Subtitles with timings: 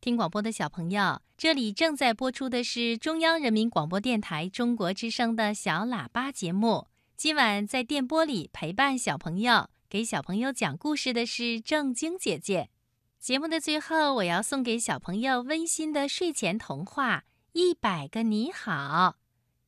[0.00, 6.86] 听广播的小朋友，这里正在播出的是中央人民广播电台中国之声的小喇叭节目。
[7.18, 12.70] 今晚在电波里陪伴小朋友、给小朋友讲故事的是正晶姐姐。
[13.18, 17.18] 节目的最后，我要送给小朋友温馨的睡前童话
[17.52, 19.16] 《一百个你好》。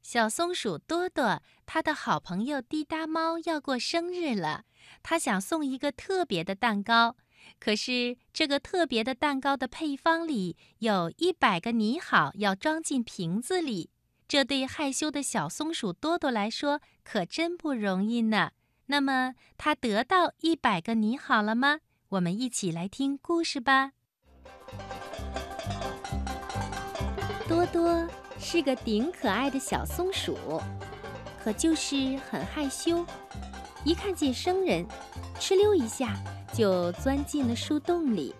[0.00, 4.64] 小松鼠多多，他的好朋友滴答猫要过生日了，
[5.02, 7.16] 他想送一个特别的蛋糕。
[7.58, 13.90] 可是，这个特别的蛋糕的配方里有一百个你好要装进瓶子里，
[14.26, 18.50] 这对害羞的小松鼠多多来说可真不容易呢。
[18.86, 21.78] 那么，它得到一百个你好了吗？
[22.10, 23.92] 我们一起来听故事吧。
[27.48, 28.06] 多多
[28.38, 30.36] 是个顶可爱的小松鼠，
[31.42, 33.06] 可就是很害羞，
[33.84, 34.86] 一看见生人，
[35.38, 36.14] 哧溜一下。
[36.52, 38.34] 就钻进了树洞里，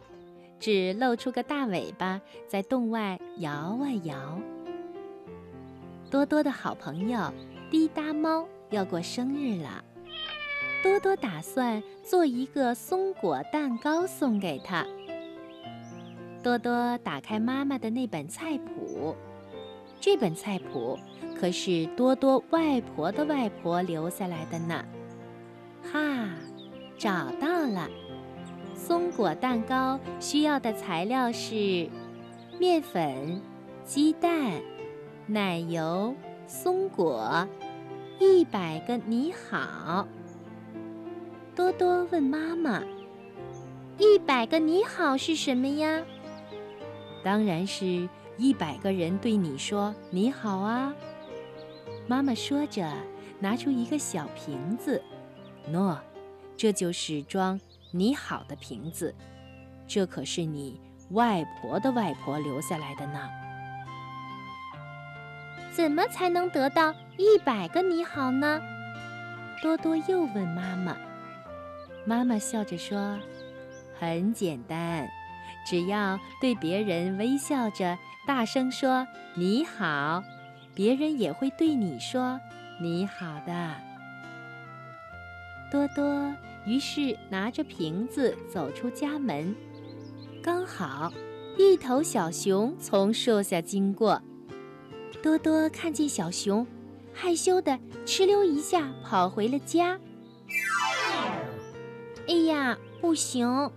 [0.60, 4.38] 只露出个大尾巴，在洞外摇啊摇。
[6.10, 7.32] 多多的好朋友
[7.70, 9.82] 滴答猫要过生日了，
[10.82, 14.86] 多多打算做一个松果蛋糕送给他。
[16.42, 19.16] 多多打开妈妈的那本菜谱，
[20.00, 20.98] 这本菜谱
[21.40, 24.84] 可是多多外婆的外婆留下来的呢。
[25.90, 26.28] 哈，
[26.98, 27.88] 找到了。
[28.84, 31.88] 松果蛋糕需要的材料是
[32.58, 33.40] 面粉、
[33.84, 34.60] 鸡蛋、
[35.24, 36.12] 奶油、
[36.48, 37.46] 松果，
[38.18, 40.04] 一百个你好。
[41.54, 42.82] 多多问妈妈
[43.98, 46.02] ：“一百个你好是什么呀？”
[47.22, 50.92] 当然是一百个人对你说你好啊。
[52.08, 52.92] 妈妈说着，
[53.38, 55.00] 拿出一个小瓶子，
[55.70, 55.96] 喏，
[56.56, 57.60] 这就是装。
[57.94, 59.14] 你好的瓶子，
[59.86, 63.28] 这可是你外婆的外婆留下来的呢。
[65.70, 68.60] 怎么才能得到一百个你好呢？
[69.60, 70.96] 多多又问妈妈。
[72.06, 73.18] 妈妈笑着说
[74.00, 75.06] ：“很简单，
[75.66, 80.24] 只要对别人微笑着，大声说你好，
[80.74, 82.40] 别人也会对你说
[82.80, 83.74] 你好的。”
[85.70, 86.34] 多多。
[86.66, 89.54] 于是拿着瓶子走出家门，
[90.42, 91.12] 刚好
[91.58, 94.20] 一头小熊从树下经过。
[95.22, 96.66] 多多看见小熊，
[97.12, 99.98] 害羞的哧溜一下跑回了家。
[102.28, 103.70] 哎呀，不行，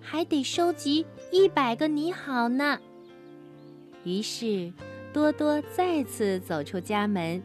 [0.00, 2.78] 还得收集一百个你好呢。
[4.04, 4.72] 于是
[5.12, 7.42] 多多再次走出家门，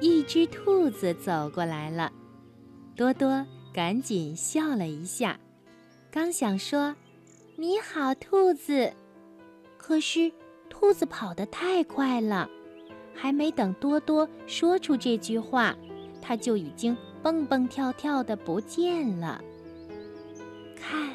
[0.00, 2.12] 一只兔子走过来了。
[2.94, 3.46] 多多。
[3.72, 5.38] 赶紧笑了一下，
[6.10, 6.96] 刚想说
[7.56, 8.92] “你好，兔子”，
[9.78, 10.32] 可是
[10.68, 12.48] 兔子跑得太快了，
[13.14, 15.76] 还没等多多说出这句话，
[16.20, 19.40] 它就已经蹦蹦跳跳的不见了。
[20.74, 21.14] 看，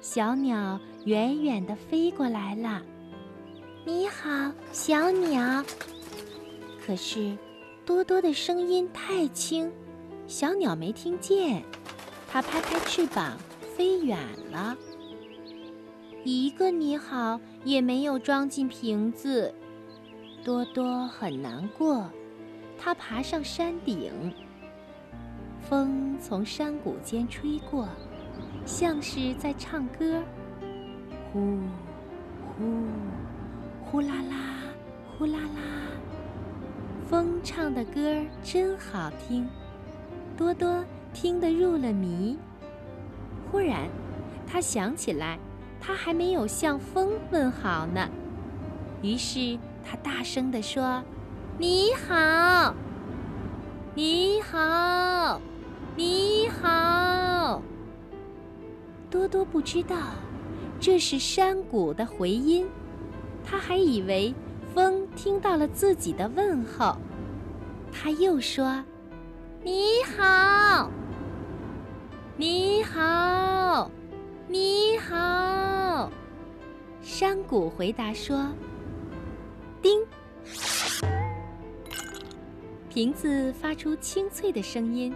[0.00, 2.82] 小鸟远远的飞过来了
[3.84, 5.64] ，“你好，小鸟”，
[6.86, 7.36] 可是
[7.84, 9.70] 多多的声音太轻，
[10.26, 11.62] 小鸟没听见。
[12.32, 13.36] 它拍拍翅膀
[13.76, 14.16] 飞远
[14.52, 14.76] 了，
[16.22, 19.52] 一个你好也没有装进瓶子。
[20.44, 22.08] 多多很难过，
[22.78, 24.32] 它爬上山顶，
[25.60, 27.88] 风从山谷间吹过，
[28.64, 30.22] 像是在唱歌，
[31.32, 31.58] 呼
[32.56, 32.86] 呼
[33.84, 34.62] 呼啦啦，
[35.18, 35.60] 呼啦啦。
[37.08, 39.48] 风唱的歌真好听，
[40.36, 40.84] 多多。
[41.12, 42.38] 听得入了迷。
[43.50, 43.88] 忽然，
[44.46, 45.38] 他想起来，
[45.80, 48.08] 他还没有向风问好呢。
[49.02, 51.02] 于是他大声地说
[51.58, 52.74] ：“你好，
[53.94, 55.40] 你好，
[55.96, 57.62] 你好。”
[59.10, 59.96] 多多不知道，
[60.78, 62.68] 这是山谷的回音。
[63.44, 64.32] 他还以为
[64.72, 66.96] 风听到了自己的问候。
[67.90, 68.84] 他又说
[74.50, 76.10] ：“你好。
[77.00, 78.52] 山谷回答说
[79.80, 80.04] ：“叮。”
[82.90, 85.14] 瓶子发出清脆的声音，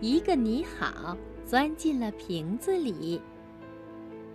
[0.00, 1.16] 一个你好
[1.46, 3.22] 钻进了瓶子里。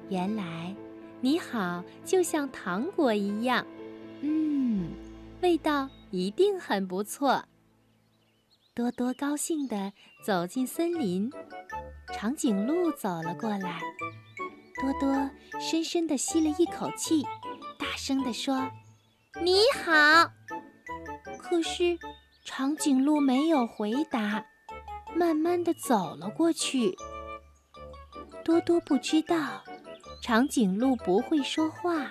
[0.08, 0.74] 原来，
[1.20, 3.68] 你好就像糖果一样，
[4.22, 4.92] 嗯，
[5.42, 7.44] 味道一定很不错。
[8.74, 9.92] 多多高兴地
[10.24, 11.30] 走进森林。
[12.18, 13.82] 长颈鹿走了过来，
[14.82, 15.30] 多多
[15.60, 17.24] 深深地吸了一口气，
[17.78, 18.72] 大声地说
[19.44, 20.32] ：“你好。”
[21.38, 22.00] 可是
[22.46, 24.46] 长颈鹿没有回答，
[25.14, 26.96] 慢慢地走了过去。
[28.46, 29.62] 多多不知道
[30.24, 32.10] 长颈鹿不会说话，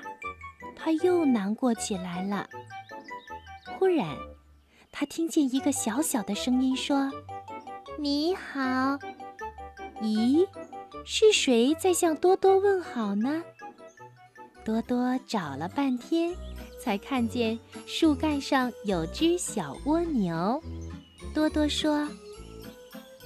[0.77, 2.47] 他又难过起来了。
[3.79, 4.19] 忽然，
[4.93, 7.11] 他听见一个小小的声音说
[7.99, 8.99] ：“你好。”
[10.05, 10.47] 咦，
[11.06, 13.43] 是谁在向多多问好呢？
[14.62, 16.37] 多多找了半天，
[16.79, 20.62] 才看见树干上有只小蜗牛。
[21.33, 22.06] 多多说：“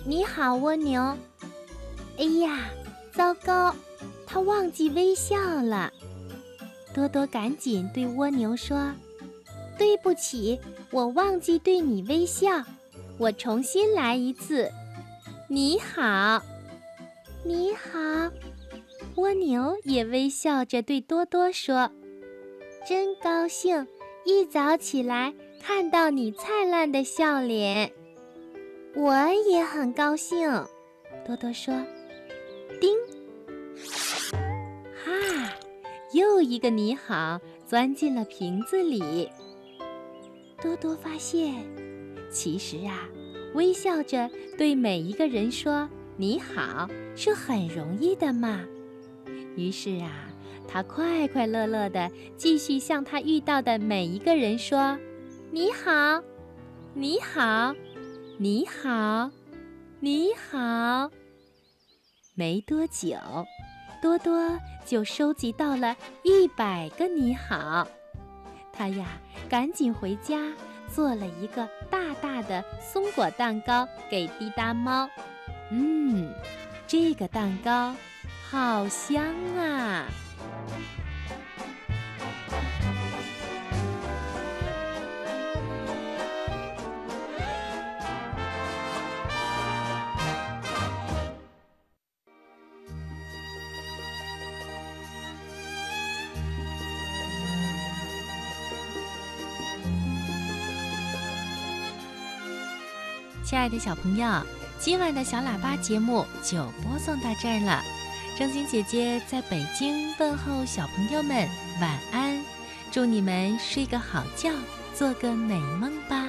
[0.06, 1.16] 你好，蜗牛。”
[2.16, 2.70] 哎呀，
[3.12, 3.74] 糟糕，
[4.24, 5.92] 它忘记微笑了。
[6.94, 8.92] 多多赶紧对蜗牛说
[9.76, 10.60] ：“对不起，
[10.92, 12.64] 我忘记对你微笑，
[13.18, 14.70] 我重新来一次。
[15.48, 16.40] 你好。”
[17.48, 18.30] 你好，
[19.16, 21.90] 蜗牛也微笑着对多多说
[22.86, 23.86] ：“真高兴，
[24.26, 27.90] 一早起来看到你灿烂的笑脸。”
[28.94, 29.14] 我
[29.50, 30.46] 也很高兴，
[31.26, 31.74] 多多说
[32.82, 32.94] ：“叮，
[35.02, 35.50] 哈，
[36.12, 39.26] 又一个你好钻进了瓶子里。”
[40.60, 41.64] 多多发现，
[42.30, 43.08] 其实啊，
[43.54, 45.88] 微笑着对每一个人说。
[46.20, 48.64] 你好，是很容易的嘛。
[49.54, 50.10] 于是啊，
[50.66, 54.98] 他快快乐乐的继续向他遇到的每一个人说
[55.52, 56.20] ：“你好，
[56.92, 57.72] 你好，
[58.36, 59.30] 你好，
[60.00, 61.08] 你好。”
[62.34, 63.16] 没多久，
[64.02, 67.86] 多多就收集到了一百个你好。
[68.72, 69.06] 他呀，
[69.48, 70.52] 赶紧回家
[70.92, 75.08] 做了一个大大的松果蛋糕给滴答猫。
[75.70, 76.32] 嗯，
[76.86, 77.94] 这个蛋糕
[78.50, 79.24] 好香
[79.58, 80.06] 啊！
[103.44, 104.57] 亲爱的小朋友。
[104.80, 107.82] 今晚的小喇叭节目就播送到这儿了，
[108.38, 111.48] 正晶姐姐在北京问候小朋友们
[111.80, 112.40] 晚安，
[112.92, 114.50] 祝你们睡个好觉，
[114.94, 116.28] 做个美梦吧。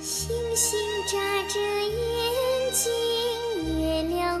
[0.00, 0.76] 星星
[1.06, 1.18] 眨
[1.48, 4.35] 着眼睛，月亮。